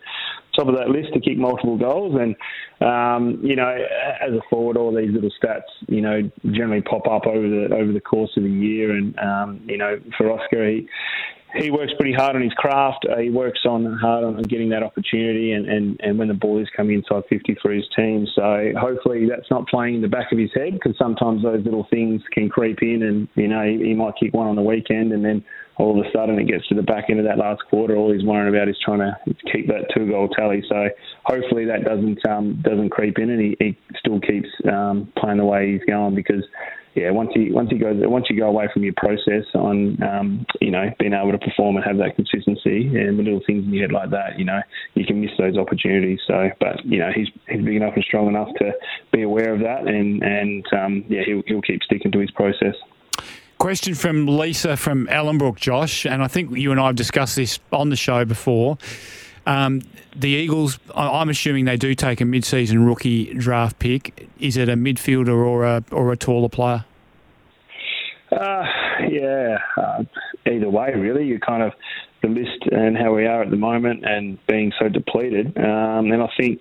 top 0.54 0.69
of 0.69 0.76
that 0.76 0.88
list 0.88 1.12
to 1.14 1.21
kick 1.21 1.37
multiple 1.37 1.76
goals. 1.76 2.14
And 2.14 2.37
um, 2.80 3.40
you 3.42 3.57
know, 3.57 3.69
as 3.69 4.33
a 4.33 4.40
forward, 4.49 4.76
all 4.76 4.95
these 4.95 5.11
little 5.12 5.33
stats, 5.42 5.66
you 5.88 6.00
know, 6.00 6.30
generally 6.52 6.83
pop 6.83 7.09
up 7.09 7.26
over 7.26 7.49
the 7.49 7.75
over 7.75 7.92
the 7.92 8.00
course 8.00 8.30
of 8.37 8.45
the 8.45 8.50
year. 8.50 8.92
And 8.92 9.19
um, 9.19 9.61
you 9.66 9.78
know, 9.78 9.99
for 10.16 10.30
Oscar, 10.30 10.69
he 10.69 10.88
he 11.54 11.71
works 11.71 11.92
pretty 11.99 12.12
hard 12.12 12.37
on 12.37 12.42
his 12.42 12.52
craft. 12.54 13.07
Uh, 13.11 13.19
he 13.19 13.30
works 13.30 13.61
on 13.66 13.99
hard 14.00 14.25
on 14.25 14.42
getting 14.42 14.69
that 14.71 14.83
opportunity, 14.83 15.52
and, 15.52 15.69
and, 15.69 16.00
and 16.00 16.19
when 16.19 16.28
the 16.28 16.35
ball 16.35 16.61
is 16.61 16.69
coming 16.76 16.97
inside 16.97 17.23
50 17.28 17.57
for 17.61 17.73
his 17.73 17.85
team. 17.97 18.26
So 18.35 18.73
hopefully 18.78 19.28
that's 19.28 19.50
not 19.50 19.66
playing 19.69 19.97
in 19.97 20.00
the 20.00 20.09
back 20.09 20.33
of 20.33 20.38
his 20.38 20.50
head 20.54 20.75
because 20.75 20.97
sometimes 20.99 21.42
those 21.42 21.64
little 21.64 21.87
things 21.90 22.23
can 22.33 22.49
creep 22.49 22.78
in, 22.83 23.02
and 23.02 23.28
you 23.35 23.49
know 23.49 23.62
he, 23.62 23.88
he 23.88 23.95
might 23.95 24.14
kick 24.19 24.35
one 24.35 24.47
on 24.47 24.57
the 24.57 24.62
weekend, 24.62 25.12
and 25.12 25.25
then 25.25 25.45
all 25.80 25.99
of 25.99 26.04
a 26.04 26.11
sudden 26.12 26.38
it 26.38 26.47
gets 26.47 26.66
to 26.69 26.75
the 26.75 26.83
back 26.83 27.07
end 27.09 27.19
of 27.19 27.25
that 27.25 27.38
last 27.38 27.62
quarter, 27.71 27.97
all 27.97 28.12
he's 28.12 28.25
worrying 28.25 28.54
about 28.54 28.69
is 28.69 28.76
trying 28.85 28.99
to 28.99 29.16
keep 29.50 29.66
that 29.66 29.87
two 29.95 30.07
goal 30.09 30.28
tally. 30.28 30.62
So 30.69 30.88
hopefully 31.25 31.64
that 31.64 31.85
doesn't 31.85 32.19
um, 32.28 32.61
doesn't 32.62 32.90
creep 32.90 33.19
in, 33.19 33.30
and 33.30 33.40
he, 33.40 33.57
he 33.59 33.78
still 33.99 34.21
keeps 34.21 34.49
um, 34.71 35.11
playing 35.19 35.38
the 35.38 35.45
way 35.45 35.73
he's 35.73 35.85
going 35.88 36.14
because 36.14 36.45
yeah, 36.94 37.11
once 37.11 37.30
you 37.37 37.54
once 37.54 37.70
you 37.70 37.78
go 37.78 37.92
once 38.09 38.26
you 38.28 38.37
go 38.37 38.49
away 38.49 38.68
from 38.73 38.82
your 38.82 38.94
process 38.97 39.44
on 39.54 40.02
um, 40.02 40.47
you 40.61 40.73
know 40.73 40.90
being 40.99 41.12
able 41.12 41.30
to 41.30 41.38
perform 41.38 41.76
and 41.76 41.85
have 41.85 41.99
that 41.99 42.16
consistency 42.16 42.87
and 42.87 43.16
the 43.16 43.23
little 43.23 43.40
things 43.47 43.64
in 43.64 43.73
your 43.73 43.85
head 43.85 43.92
like 43.92 44.11
that, 44.11 44.38
you 44.38 44.44
know, 44.44 44.61
you 44.94 45.06
can 45.06 45.20
miss 45.20 45.30
those 45.38 45.56
opportunities. 45.56 46.18
So, 46.26 46.50
but 46.59 46.85
you 46.85 46.99
know, 46.99 47.11
he's 47.14 47.28
he's 47.49 47.64
big 47.64 47.76
enough 47.76 47.94
and 47.94 48.04
strong 48.04 48.26
enough 48.26 48.49
to 48.59 48.73
be 49.12 49.23
aware 49.23 49.54
of 49.54 49.61
that, 49.61 49.87
and 49.87 50.23
and 50.23 50.66
um, 50.73 51.04
yeah, 51.09 51.23
he'll 51.25 51.42
he'll 51.47 51.62
keep 51.62 51.82
sticking 51.85 52.11
to 52.11 52.18
his 52.18 52.30
process. 52.32 52.75
Question 53.59 53.94
from 53.94 54.26
Lisa 54.26 54.76
from 54.76 55.06
Ellenbrook, 55.06 55.56
Josh, 55.56 56.06
and 56.06 56.25
I 56.25 56.28
think 56.28 56.56
you 56.56 56.73
and 56.73 56.80
I 56.80 56.87
have 56.87 56.97
discussed 56.97 57.37
this 57.37 57.61
on 57.73 57.90
the 57.90 57.97
show 57.97 58.25
before. 58.25 58.78
Um, 59.47 59.82
the 60.14 60.28
Eagles, 60.28 60.78
I'm 60.94 61.28
assuming 61.28 61.64
they 61.64 61.76
do 61.76 61.94
take 61.94 62.20
a 62.20 62.25
mid-season 62.25 62.85
rookie 62.85 63.32
draft 63.35 63.78
pick. 63.78 64.28
Is 64.38 64.56
it 64.56 64.68
a 64.68 64.75
midfielder 64.75 65.28
or 65.28 65.64
a 65.64 65.82
or 65.90 66.12
a 66.12 66.16
taller 66.16 66.49
player? 66.49 66.85
Uh, 68.30 68.64
yeah, 69.11 69.59
uh, 69.76 70.04
either 70.47 70.69
way, 70.69 70.92
really. 70.95 71.25
You 71.25 71.38
kind 71.38 71.62
of 71.62 71.73
the 72.23 72.28
list 72.28 72.69
and 72.71 72.97
how 72.97 73.14
we 73.14 73.26
are 73.26 73.42
at 73.42 73.50
the 73.50 73.57
moment, 73.57 74.04
and 74.04 74.38
being 74.47 74.73
so 74.78 74.88
depleted. 74.88 75.57
Um, 75.57 76.12
and 76.12 76.23
I 76.23 76.28
think 76.38 76.61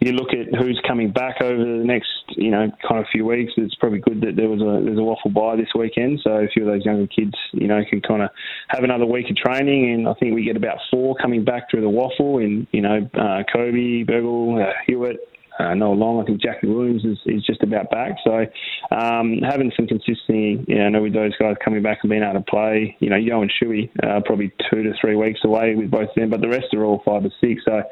you 0.00 0.12
look 0.12 0.28
at 0.32 0.54
who's 0.58 0.80
coming 0.86 1.12
back 1.12 1.42
over 1.42 1.58
the 1.58 1.84
next, 1.84 2.08
you 2.30 2.50
know, 2.50 2.70
kind 2.88 3.00
of 3.00 3.06
few 3.12 3.26
weeks. 3.26 3.52
It's 3.56 3.74
probably 3.74 3.98
good 3.98 4.20
that 4.22 4.36
there 4.36 4.48
was 4.48 4.60
a 4.60 4.84
there's 4.84 4.98
a 4.98 5.02
WAFL 5.02 5.34
bye 5.34 5.56
this 5.56 5.68
weekend, 5.74 6.20
so 6.22 6.30
a 6.30 6.48
few 6.48 6.66
of 6.66 6.72
those 6.72 6.84
younger 6.84 7.06
kids, 7.06 7.34
you 7.52 7.66
know, 7.66 7.80
can 7.88 8.00
kind 8.00 8.22
of 8.22 8.30
have 8.68 8.84
another 8.84 9.06
week 9.06 9.28
of 9.30 9.36
training. 9.36 9.92
And 9.92 10.08
I 10.08 10.14
think 10.14 10.34
we 10.34 10.44
get 10.44 10.56
about 10.56 10.78
four 10.90 11.16
coming 11.20 11.44
back 11.44 11.70
through 11.70 11.82
the 11.82 11.88
WAFL 11.88 12.44
in 12.44 12.66
you 12.72 12.80
know, 12.80 13.08
uh, 13.14 13.42
Kobe, 13.52 14.04
Bergel, 14.04 14.62
uh, 14.62 14.72
Hewitt, 14.86 15.18
uh, 15.58 15.74
Long. 15.74 16.20
I 16.20 16.24
think 16.24 16.40
Jackie 16.40 16.68
Williams 16.68 17.04
is, 17.04 17.18
is 17.26 17.44
just 17.44 17.62
about 17.62 17.90
back. 17.90 18.12
So 18.24 18.46
um, 18.94 19.38
having 19.42 19.72
some 19.76 19.86
consistency, 19.86 20.64
you 20.66 20.90
know, 20.90 21.02
with 21.02 21.14
those 21.14 21.36
guys 21.38 21.56
coming 21.64 21.82
back 21.82 21.98
and 22.02 22.10
being 22.10 22.22
able 22.22 22.34
to 22.34 22.44
play, 22.50 22.96
you 23.00 23.10
know, 23.10 23.16
Yeo 23.16 23.42
and 23.42 23.50
Shuey 23.50 23.90
uh, 24.02 24.20
probably 24.24 24.52
two 24.70 24.82
to 24.82 24.92
three 25.00 25.16
weeks 25.16 25.40
away 25.44 25.74
with 25.74 25.90
both 25.90 26.08
of 26.08 26.14
them, 26.14 26.30
but 26.30 26.40
the 26.40 26.48
rest 26.48 26.66
are 26.74 26.84
all 26.84 27.02
five 27.04 27.24
or 27.24 27.30
six. 27.40 27.62
So 27.64 27.82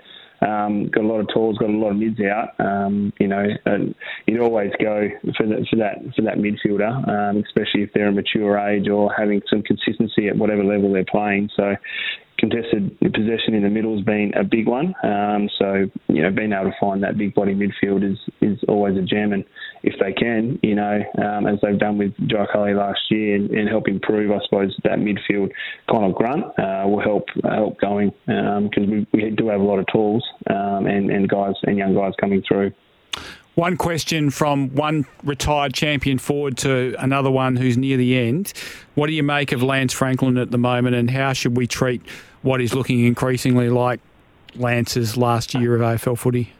um, 0.40 0.88
got 0.88 1.04
a 1.04 1.06
lot 1.06 1.20
of 1.20 1.28
talls, 1.32 1.58
got 1.58 1.70
a 1.70 1.72
lot 1.72 1.90
of 1.90 1.96
mids 1.96 2.20
out. 2.20 2.50
Um, 2.58 3.12
you 3.18 3.28
know, 3.28 3.44
and 3.66 3.94
you'd 4.26 4.40
always 4.40 4.70
go 4.80 5.08
for, 5.36 5.46
the, 5.46 5.66
for 5.68 5.76
that 5.76 5.98
for 6.14 6.22
that 6.22 6.36
midfielder, 6.36 7.08
um, 7.08 7.42
especially 7.44 7.82
if 7.82 7.90
they're 7.92 8.08
a 8.08 8.12
mature 8.12 8.58
age 8.58 8.88
or 8.88 9.12
having 9.12 9.42
some 9.50 9.62
consistency 9.62 10.28
at 10.28 10.36
whatever 10.36 10.64
level 10.64 10.92
they're 10.92 11.04
playing. 11.04 11.50
So 11.56 11.74
contested 12.38 12.96
possession 13.00 13.54
in 13.54 13.62
the 13.62 13.68
middle 13.68 13.96
has 13.96 14.04
been 14.04 14.32
a 14.34 14.44
big 14.44 14.66
one. 14.66 14.94
Um, 15.02 15.48
so 15.58 15.90
you 16.08 16.22
know, 16.22 16.30
being 16.30 16.52
able 16.52 16.70
to 16.70 16.76
find 16.80 17.02
that 17.02 17.18
big 17.18 17.34
body 17.34 17.54
midfield 17.54 18.08
is 18.08 18.18
is 18.40 18.58
always 18.68 18.96
a 18.96 19.02
gem. 19.02 19.32
And 19.32 19.44
if 19.82 19.94
they 20.00 20.12
can, 20.12 20.58
you 20.62 20.74
know, 20.74 21.02
um, 21.18 21.46
as 21.46 21.58
they've 21.62 21.78
done 21.78 21.98
with 21.98 22.12
Jai 22.28 22.46
Culley 22.52 22.74
last 22.74 23.00
year, 23.10 23.36
and, 23.36 23.50
and, 23.50 23.68
help 23.68 23.88
improve, 23.88 24.30
I 24.30 24.38
suppose 24.44 24.76
that 24.84 24.98
midfield 24.98 25.50
kind 25.90 26.04
of 26.04 26.14
grunt 26.14 26.44
uh, 26.58 26.84
will 26.86 27.02
help 27.02 27.26
help 27.44 27.80
going 27.80 28.12
because 28.26 28.84
um, 28.84 28.90
we, 28.90 29.06
we 29.12 29.30
do 29.30 29.48
have 29.48 29.60
a 29.60 29.64
lot 29.64 29.78
of 29.78 29.86
tools 29.92 30.24
um, 30.48 30.86
and 30.86 31.10
and 31.10 31.28
guys 31.28 31.54
and 31.64 31.76
young 31.76 31.94
guys 31.94 32.12
coming 32.20 32.42
through. 32.46 32.72
One 33.58 33.76
question 33.76 34.30
from 34.30 34.72
one 34.76 35.04
retired 35.24 35.74
champion 35.74 36.18
forward 36.18 36.56
to 36.58 36.94
another 37.00 37.28
one 37.28 37.56
who's 37.56 37.76
near 37.76 37.96
the 37.96 38.16
end. 38.16 38.52
What 38.94 39.08
do 39.08 39.12
you 39.14 39.24
make 39.24 39.50
of 39.50 39.64
Lance 39.64 39.92
Franklin 39.92 40.38
at 40.38 40.52
the 40.52 40.58
moment, 40.58 40.94
and 40.94 41.10
how 41.10 41.32
should 41.32 41.56
we 41.56 41.66
treat 41.66 42.00
what 42.42 42.60
is 42.60 42.72
looking 42.72 43.04
increasingly 43.04 43.68
like 43.68 43.98
Lance's 44.54 45.16
last 45.16 45.54
year 45.54 45.74
of 45.74 45.80
AFL 45.80 46.16
footy? 46.16 46.52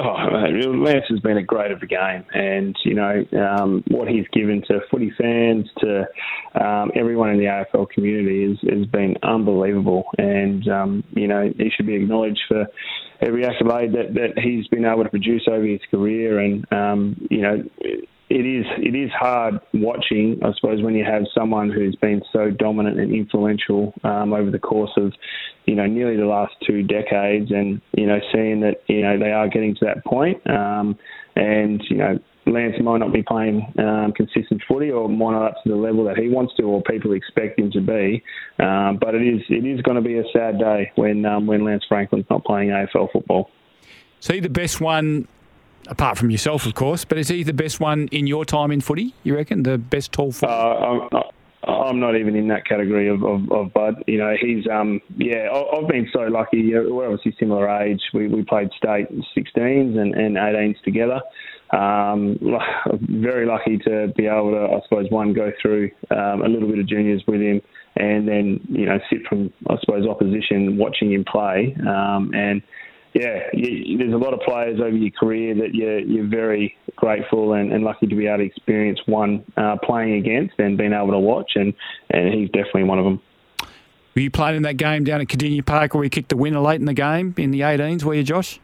Oh, 0.00 0.14
Lance 0.14 1.04
has 1.10 1.20
been 1.20 1.36
a 1.36 1.44
great 1.44 1.70
of 1.70 1.78
the 1.78 1.86
game, 1.86 2.24
and 2.34 2.76
you 2.84 2.94
know 2.94 3.24
um, 3.40 3.84
what 3.86 4.08
he's 4.08 4.26
given 4.32 4.64
to 4.66 4.80
footy 4.90 5.12
fans, 5.16 5.68
to 5.78 6.08
um, 6.60 6.90
everyone 6.96 7.30
in 7.30 7.38
the 7.38 7.44
AFL 7.44 7.88
community, 7.90 8.42
is, 8.42 8.58
has 8.68 8.84
been 8.86 9.14
unbelievable. 9.22 10.06
And 10.18 10.66
um, 10.66 11.04
you 11.12 11.28
know 11.28 11.52
he 11.56 11.70
should 11.70 11.86
be 11.86 11.94
acknowledged 11.94 12.40
for 12.48 12.66
every 13.20 13.44
accolade 13.44 13.92
that, 13.92 14.14
that 14.14 14.38
he's 14.38 14.66
been 14.68 14.84
able 14.84 15.04
to 15.04 15.10
produce 15.10 15.46
over 15.48 15.64
his 15.64 15.80
career. 15.90 16.38
And 16.38 16.70
um, 16.72 17.26
you 17.30 17.42
know, 17.42 17.62
it 18.30 18.44
is 18.44 18.66
it 18.76 18.94
is 18.94 19.10
hard 19.10 19.58
watching, 19.72 20.38
I 20.44 20.52
suppose, 20.54 20.82
when 20.82 20.94
you 20.94 21.04
have 21.04 21.22
someone 21.34 21.70
who's 21.70 21.96
been 21.96 22.22
so 22.32 22.50
dominant 22.50 23.00
and 23.00 23.12
influential 23.14 23.94
um, 24.04 24.34
over 24.34 24.50
the 24.50 24.58
course 24.58 24.92
of 24.96 25.14
you 25.64 25.74
know 25.74 25.86
nearly 25.86 26.16
the 26.16 26.26
last 26.26 26.52
two 26.66 26.82
decades, 26.82 27.50
and 27.50 27.80
you 27.92 28.06
know 28.06 28.18
seeing 28.32 28.60
that 28.60 28.82
you 28.86 29.00
know 29.00 29.18
they 29.18 29.32
are 29.32 29.48
getting 29.48 29.74
to 29.76 29.84
that 29.86 30.04
point, 30.04 30.38
um, 30.50 30.98
and 31.38 31.82
you 31.88 31.96
know 31.96 32.18
Lance 32.46 32.76
might 32.80 32.98
not 32.98 33.12
be 33.12 33.22
playing 33.22 33.72
um, 33.78 34.12
consistent 34.12 34.62
footy 34.66 34.90
or 34.90 35.08
might 35.08 35.32
not 35.32 35.42
up 35.42 35.62
to 35.62 35.68
the 35.68 35.76
level 35.76 36.04
that 36.04 36.16
he 36.16 36.28
wants 36.28 36.54
to 36.56 36.64
or 36.64 36.82
people 36.82 37.12
expect 37.12 37.58
him 37.58 37.70
to 37.72 37.80
be. 37.80 38.22
Um, 38.58 38.98
but 39.00 39.14
it 39.14 39.22
is 39.22 39.42
it 39.48 39.64
is 39.64 39.80
going 39.82 39.96
to 39.96 40.02
be 40.02 40.18
a 40.18 40.24
sad 40.32 40.58
day 40.58 40.92
when 40.96 41.24
um, 41.24 41.46
when 41.46 41.64
Lance 41.64 41.84
Franklin's 41.88 42.26
not 42.30 42.44
playing 42.44 42.70
AFL 42.70 43.12
football. 43.12 43.50
Is 44.20 44.26
he 44.26 44.40
the 44.40 44.48
best 44.48 44.80
one, 44.80 45.28
apart 45.86 46.18
from 46.18 46.30
yourself, 46.30 46.66
of 46.66 46.74
course, 46.74 47.04
but 47.04 47.18
is 47.18 47.28
he 47.28 47.44
the 47.44 47.52
best 47.52 47.78
one 47.78 48.08
in 48.08 48.26
your 48.26 48.44
time 48.44 48.72
in 48.72 48.80
footy, 48.80 49.14
you 49.22 49.36
reckon? 49.36 49.62
The 49.62 49.78
best 49.78 50.12
tall 50.12 50.32
footy? 50.32 50.52
Uh, 50.52 51.22
I'm 51.66 51.98
not 51.98 52.16
even 52.16 52.36
in 52.36 52.48
that 52.48 52.66
category 52.66 53.08
of, 53.08 53.22
of, 53.24 53.50
of 53.50 53.72
Bud. 53.72 54.04
You 54.06 54.18
know, 54.18 54.34
he's 54.40 54.64
um 54.70 55.00
yeah. 55.16 55.48
I've 55.50 55.88
been 55.88 56.08
so 56.12 56.20
lucky. 56.20 56.72
We're 56.72 57.10
obviously 57.10 57.34
similar 57.38 57.68
age. 57.68 58.00
We 58.14 58.28
we 58.28 58.44
played 58.44 58.70
state 58.76 59.08
16s 59.36 59.98
and, 59.98 60.14
and 60.14 60.36
18s 60.36 60.80
together 60.82 61.20
um, 61.70 62.38
very 63.00 63.46
lucky 63.46 63.78
to 63.78 64.12
be 64.16 64.26
able 64.26 64.52
to, 64.52 64.76
I 64.76 64.80
suppose, 64.84 65.10
one 65.10 65.32
go 65.32 65.52
through 65.60 65.90
um, 66.10 66.42
a 66.42 66.48
little 66.48 66.68
bit 66.68 66.78
of 66.78 66.86
juniors 66.86 67.22
with 67.26 67.40
him, 67.40 67.60
and 67.96 68.26
then 68.26 68.60
you 68.68 68.86
know 68.86 68.98
sit 69.10 69.20
from, 69.28 69.52
I 69.68 69.76
suppose, 69.80 70.06
opposition 70.06 70.78
watching 70.78 71.12
him 71.12 71.24
play. 71.30 71.76
Um, 71.80 72.30
and 72.34 72.62
yeah, 73.14 73.40
you, 73.52 73.98
there's 73.98 74.12
a 74.12 74.16
lot 74.16 74.34
of 74.34 74.40
players 74.40 74.80
over 74.80 74.96
your 74.96 75.10
career 75.10 75.54
that 75.54 75.74
you're, 75.74 76.00
you're 76.00 76.26
very 76.26 76.76
grateful 76.96 77.54
and, 77.54 77.72
and, 77.72 77.84
lucky 77.84 78.06
to 78.06 78.14
be 78.14 78.26
able 78.26 78.38
to 78.38 78.44
experience 78.44 79.00
one 79.06 79.44
uh, 79.56 79.76
playing 79.82 80.14
against 80.14 80.54
and 80.58 80.76
being 80.76 80.92
able 80.92 81.10
to 81.10 81.18
watch, 81.18 81.52
and 81.54 81.72
and 82.10 82.34
he's 82.34 82.48
definitely 82.50 82.84
one 82.84 82.98
of 82.98 83.04
them. 83.04 83.20
Were 84.14 84.22
you 84.22 84.30
playing 84.30 84.56
in 84.56 84.62
that 84.62 84.76
game 84.76 85.04
down 85.04 85.20
at 85.20 85.28
Kardinia 85.28 85.64
Park 85.64 85.94
where 85.94 86.04
you 86.04 86.10
kicked 86.10 86.30
the 86.30 86.36
winner 86.36 86.60
late 86.60 86.80
in 86.80 86.86
the 86.86 86.94
game 86.94 87.34
in 87.36 87.50
the 87.52 87.60
18s? 87.60 88.02
Were 88.02 88.14
you, 88.14 88.24
Josh? 88.24 88.58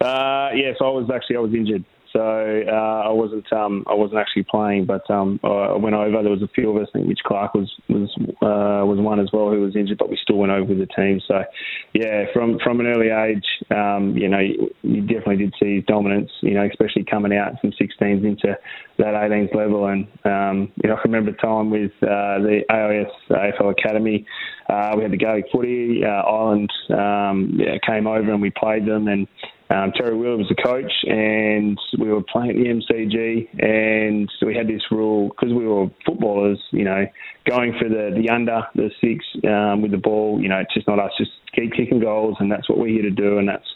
Uh, 0.00 0.50
yes, 0.54 0.76
I 0.80 0.84
was 0.84 1.10
actually 1.14 1.36
I 1.36 1.40
was 1.40 1.54
injured, 1.54 1.84
so 2.16 2.62
uh, 2.66 3.02
I 3.04 3.12
wasn't 3.12 3.52
um, 3.52 3.84
I 3.86 3.94
wasn't 3.94 4.20
actually 4.20 4.44
playing. 4.44 4.86
But 4.86 5.08
um, 5.10 5.38
I 5.44 5.76
went 5.76 5.94
over. 5.94 6.22
There 6.22 6.32
was 6.32 6.42
a 6.42 6.48
few 6.48 6.70
of 6.70 6.82
us. 6.82 6.88
I 6.94 6.98
think 6.98 7.08
Mitch 7.08 7.20
Clark 7.26 7.52
was 7.52 7.70
was 7.90 8.08
uh, 8.40 8.86
was 8.86 8.98
one 8.98 9.20
as 9.20 9.28
well 9.32 9.50
who 9.50 9.60
was 9.60 9.76
injured, 9.76 9.98
but 9.98 10.08
we 10.08 10.18
still 10.22 10.36
went 10.36 10.52
over 10.52 10.64
with 10.64 10.78
the 10.78 10.86
team. 10.86 11.20
So 11.28 11.44
yeah, 11.92 12.24
from 12.32 12.58
from 12.64 12.80
an 12.80 12.86
early 12.86 13.10
age, 13.10 13.44
um, 13.70 14.16
you 14.16 14.28
know, 14.28 14.38
you, 14.38 14.70
you 14.82 15.02
definitely 15.02 15.36
did 15.36 15.54
see 15.60 15.76
his 15.76 15.84
dominance. 15.84 16.30
You 16.40 16.54
know, 16.54 16.64
especially 16.64 17.04
coming 17.04 17.36
out 17.36 17.60
from 17.60 17.72
16s 17.72 18.24
into 18.24 18.56
that 18.98 19.14
18s 19.14 19.54
level. 19.54 19.86
And 19.86 20.06
um, 20.24 20.72
you 20.82 20.88
know, 20.88 20.96
I 20.96 21.02
can 21.02 21.12
remember 21.12 21.32
a 21.32 21.36
time 21.36 21.70
with 21.70 21.92
uh, 22.02 22.40
the 22.40 22.62
AIS 22.70 23.12
AFL 23.30 23.72
Academy. 23.72 24.26
Uh, 24.70 24.94
we 24.96 25.02
had 25.02 25.12
the 25.12 25.18
Gaelic 25.18 25.44
footy. 25.52 26.02
Uh, 26.02 26.08
Ireland 26.08 26.72
um, 26.90 27.58
yeah, 27.58 27.76
came 27.86 28.06
over 28.06 28.32
and 28.32 28.40
we 28.40 28.50
played 28.50 28.86
them 28.86 29.06
and 29.06 29.28
um, 29.68 29.92
Terry 29.96 30.16
Wheeler 30.16 30.36
was 30.36 30.48
the 30.48 30.54
coach, 30.54 30.92
and 31.04 31.78
we 31.98 32.08
were 32.08 32.22
playing 32.22 32.50
at 32.50 32.56
the 32.56 32.68
MCG, 32.68 33.48
and 33.62 34.30
we 34.44 34.54
had 34.54 34.68
this 34.68 34.82
rule 34.92 35.28
because 35.28 35.52
we 35.52 35.66
were 35.66 35.88
footballers, 36.04 36.60
you 36.70 36.84
know, 36.84 37.04
going 37.48 37.74
for 37.78 37.88
the 37.88 38.14
the 38.16 38.30
under 38.30 38.62
the 38.76 38.90
six 39.00 39.24
um, 39.44 39.82
with 39.82 39.90
the 39.90 39.98
ball. 39.98 40.40
You 40.40 40.48
know, 40.48 40.58
it's 40.58 40.72
just 40.72 40.86
not 40.86 41.00
us, 41.00 41.10
just 41.18 41.32
keep 41.54 41.72
kicking 41.72 41.98
goals, 41.98 42.36
and 42.38 42.50
that's 42.50 42.68
what 42.68 42.78
we're 42.78 42.88
here 42.88 43.02
to 43.02 43.10
do, 43.10 43.38
and 43.38 43.48
that's 43.48 43.66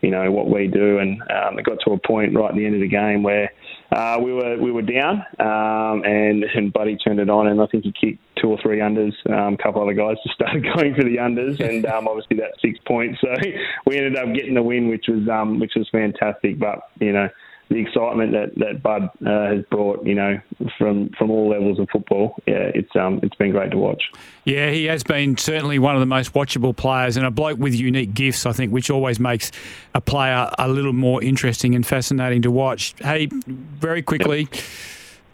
you 0.00 0.10
know 0.10 0.32
what 0.32 0.50
we 0.50 0.66
do. 0.66 0.98
And 0.98 1.22
um, 1.22 1.58
it 1.58 1.64
got 1.64 1.78
to 1.86 1.92
a 1.92 1.98
point 1.98 2.34
right 2.34 2.50
at 2.50 2.56
the 2.56 2.66
end 2.66 2.74
of 2.74 2.80
the 2.80 2.88
game 2.88 3.22
where 3.22 3.52
uh, 3.92 4.18
we 4.20 4.32
were 4.32 4.56
we 4.58 4.72
were 4.72 4.82
down, 4.82 5.24
um, 5.38 6.04
and 6.04 6.44
and 6.44 6.72
Buddy 6.72 6.96
turned 6.96 7.20
it 7.20 7.30
on, 7.30 7.46
and 7.46 7.60
I 7.60 7.66
think 7.66 7.84
he 7.84 7.92
kicked 7.92 8.22
two 8.40 8.48
or 8.48 8.58
three 8.60 8.78
unders. 8.78 9.12
Um, 9.30 9.54
a 9.54 9.56
couple 9.56 9.82
other 9.82 9.94
guys 9.94 10.16
just 10.24 10.34
started 10.34 10.64
going 10.74 10.94
for 10.94 11.04
the 11.04 11.16
unders, 11.16 11.60
and 11.60 11.86
um, 11.86 12.08
obviously 12.08 12.36
that 12.38 12.52
six 12.60 12.78
points. 12.86 13.20
So 13.20 13.28
we 13.86 13.96
ended 13.96 14.16
up 14.16 14.34
getting 14.34 14.54
the 14.54 14.62
win, 14.62 14.88
which 14.88 15.06
was 15.08 15.28
um, 15.28 15.60
which 15.60 15.72
was 15.76 15.88
fantastic. 15.90 16.58
But 16.58 16.80
you 17.00 17.12
know 17.12 17.28
the 17.68 17.76
excitement 17.76 18.32
that 18.32 18.54
that 18.56 18.82
Bud 18.82 19.10
uh, 19.26 19.54
has 19.54 19.64
brought, 19.70 20.04
you 20.06 20.14
know, 20.14 20.40
from 20.78 21.10
from 21.18 21.30
all 21.30 21.48
levels 21.48 21.78
of 21.78 21.88
football. 21.90 22.36
Yeah, 22.46 22.70
it's 22.74 22.94
um 22.94 23.20
it's 23.22 23.34
been 23.36 23.50
great 23.50 23.70
to 23.72 23.78
watch. 23.78 24.02
Yeah, 24.44 24.70
he 24.70 24.84
has 24.84 25.02
been 25.02 25.36
certainly 25.36 25.78
one 25.78 25.94
of 25.94 26.00
the 26.00 26.06
most 26.06 26.32
watchable 26.34 26.76
players 26.76 27.16
and 27.16 27.26
a 27.26 27.30
bloke 27.30 27.58
with 27.58 27.74
unique 27.74 28.14
gifts, 28.14 28.46
I 28.46 28.52
think, 28.52 28.72
which 28.72 28.90
always 28.90 29.18
makes 29.18 29.50
a 29.94 30.00
player 30.00 30.48
a 30.58 30.68
little 30.68 30.92
more 30.92 31.22
interesting 31.22 31.74
and 31.74 31.84
fascinating 31.84 32.42
to 32.42 32.50
watch. 32.50 32.94
Hey, 33.00 33.26
very 33.26 34.02
quickly, 34.02 34.48
yep. 34.52 34.62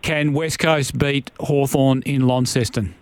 can 0.01 0.33
West 0.33 0.59
Coast 0.59 0.97
beat 0.97 1.31
Hawthorn 1.39 2.03
in 2.03 2.27
Launceston? 2.27 2.95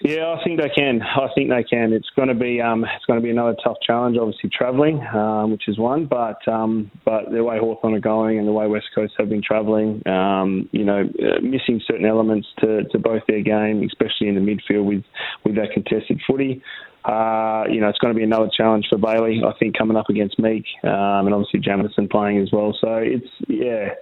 Yeah, 0.00 0.36
I 0.38 0.44
think 0.44 0.60
they 0.60 0.68
can. 0.68 1.02
I 1.02 1.28
think 1.34 1.50
they 1.50 1.64
can. 1.64 1.92
It's 1.92 2.08
going 2.14 2.28
to 2.28 2.34
be 2.34 2.60
um, 2.60 2.84
it's 2.84 3.04
going 3.06 3.18
to 3.18 3.22
be 3.22 3.30
another 3.30 3.56
tough 3.64 3.78
challenge. 3.84 4.16
Obviously, 4.16 4.50
travelling, 4.50 5.04
um, 5.12 5.50
which 5.50 5.66
is 5.66 5.78
one, 5.78 6.06
but 6.06 6.46
um, 6.46 6.90
but 7.04 7.30
the 7.30 7.42
way 7.42 7.58
Hawthorn 7.58 7.94
are 7.94 8.00
going 8.00 8.38
and 8.38 8.46
the 8.46 8.52
way 8.52 8.66
West 8.68 8.86
Coast 8.94 9.14
have 9.18 9.28
been 9.28 9.42
travelling, 9.42 10.06
um, 10.06 10.68
you 10.72 10.84
know, 10.84 11.00
uh, 11.00 11.40
missing 11.40 11.80
certain 11.86 12.06
elements 12.06 12.46
to, 12.60 12.84
to 12.84 12.98
both 12.98 13.22
their 13.26 13.42
game, 13.42 13.82
especially 13.82 14.28
in 14.28 14.34
the 14.34 14.40
midfield 14.40 14.84
with 14.84 15.04
with 15.44 15.56
that 15.56 15.72
contested 15.72 16.20
footy. 16.26 16.62
Uh, 17.04 17.64
you 17.70 17.80
know, 17.80 17.88
it's 17.88 17.98
going 17.98 18.12
to 18.12 18.18
be 18.18 18.24
another 18.24 18.50
challenge 18.54 18.86
for 18.88 18.98
Bailey. 18.98 19.40
I 19.44 19.52
think 19.58 19.76
coming 19.76 19.96
up 19.96 20.10
against 20.10 20.38
Meek, 20.38 20.64
um, 20.84 21.26
and 21.26 21.34
obviously 21.34 21.60
Jamieson 21.60 22.08
playing 22.08 22.38
as 22.38 22.50
well. 22.52 22.76
So 22.80 22.96
it's 22.96 23.28
yeah 23.48 23.94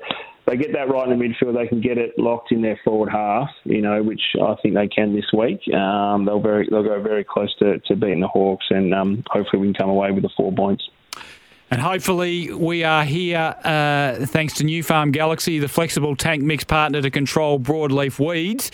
they 0.46 0.56
get 0.56 0.72
that 0.74 0.88
right 0.88 1.08
in 1.08 1.18
the 1.18 1.24
midfield, 1.24 1.54
they 1.54 1.66
can 1.66 1.80
get 1.80 1.98
it 1.98 2.16
locked 2.18 2.52
in 2.52 2.62
their 2.62 2.78
forward 2.84 3.10
half, 3.10 3.50
you 3.64 3.82
know, 3.82 4.02
which 4.02 4.20
I 4.40 4.54
think 4.62 4.74
they 4.74 4.86
can 4.86 5.14
this 5.14 5.26
week. 5.36 5.60
Um, 5.74 6.24
they'll 6.24 6.40
very 6.40 6.68
they'll 6.70 6.84
go 6.84 7.02
very 7.02 7.24
close 7.24 7.54
to, 7.56 7.80
to 7.80 7.96
beating 7.96 8.20
the 8.20 8.28
Hawks, 8.28 8.66
and 8.70 8.94
um, 8.94 9.24
hopefully 9.28 9.60
we 9.60 9.66
can 9.68 9.74
come 9.74 9.90
away 9.90 10.12
with 10.12 10.22
the 10.22 10.30
four 10.36 10.52
points. 10.52 10.88
And 11.68 11.80
hopefully, 11.80 12.52
we 12.54 12.84
are 12.84 13.02
here 13.02 13.56
uh, 13.64 14.24
thanks 14.26 14.54
to 14.54 14.64
Nufarm 14.64 15.10
Galaxy, 15.10 15.58
the 15.58 15.68
flexible 15.68 16.14
tank 16.14 16.44
mix 16.44 16.62
partner 16.62 17.02
to 17.02 17.10
control 17.10 17.58
broadleaf 17.58 18.24
weeds. 18.24 18.70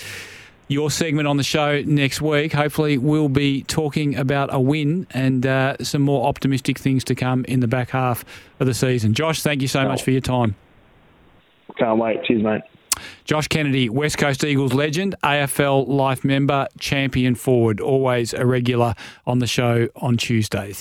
Your 0.69 0.91
segment 0.91 1.27
on 1.27 1.39
the 1.39 1.43
show 1.43 1.83
next 1.83 2.21
week. 2.21 2.53
Hopefully, 2.53 2.99
we'll 2.99 3.31
be 3.31 3.63
talking 3.63 4.15
about 4.17 4.53
a 4.53 4.61
win 4.61 5.07
and 5.11 5.47
uh, 5.47 5.77
some 5.83 6.03
more 6.03 6.27
optimistic 6.27 6.79
things 6.79 7.03
to 7.05 7.15
come 7.15 7.47
in 7.47 7.61
the 7.61 7.67
back 7.67 7.91
half 7.91 8.27
of 8.61 8.67
the 8.67 8.75
season. 8.75 9.15
Josh, 9.15 9.43
thank 9.43 9.63
you 9.63 9.69
so 9.69 9.89
much 9.89 10.03
for 10.03 10.11
your 10.11 10.21
time. 10.21 10.55
Can't 11.79 11.99
wait. 11.99 12.23
Cheers, 12.25 12.43
mate. 12.43 12.63
Josh 13.25 13.49
Kennedy, 13.49 13.89
West 13.89 14.19
Coast 14.19 14.45
Eagles 14.45 14.75
legend, 14.75 15.15
AFL 15.23 15.89
life 15.89 16.25
member, 16.25 16.67
champion 16.79 17.35
forward, 17.35 17.81
always 17.81 18.35
a 18.35 18.45
regular 18.45 18.95
on 19.27 19.39
the 19.39 19.47
show 19.47 19.89
on 19.97 20.17
Tuesdays. 20.17 20.81